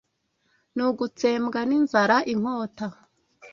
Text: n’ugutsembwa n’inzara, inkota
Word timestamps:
n’ugutsembwa 0.75 1.59
n’inzara, 1.69 2.17
inkota 2.33 2.87